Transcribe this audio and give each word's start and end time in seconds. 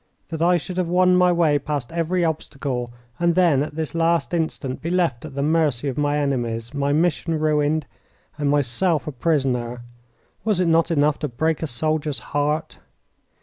That 0.29 0.41
I 0.41 0.57
should 0.57 0.77
have 0.77 0.87
won 0.87 1.15
my 1.15 1.31
way 1.31 1.59
past 1.59 1.91
every 1.91 2.25
obstacle 2.25 2.91
and 3.19 3.35
then 3.35 3.61
at 3.61 3.75
this 3.75 3.93
last 3.93 4.33
instant 4.33 4.81
be 4.81 4.89
left 4.89 5.25
at 5.25 5.35
the 5.35 5.43
mercy 5.43 5.87
of 5.89 5.95
my 5.95 6.17
enemies, 6.17 6.73
my 6.73 6.91
mission 6.91 7.37
ruined, 7.39 7.85
and 8.35 8.49
myself 8.49 9.05
a 9.05 9.11
prisoner 9.11 9.83
was 10.43 10.59
it 10.59 10.65
not 10.65 10.89
enough 10.89 11.19
to 11.19 11.27
break 11.27 11.61
a 11.61 11.67
soldier's 11.67 12.17
heart? 12.33 12.79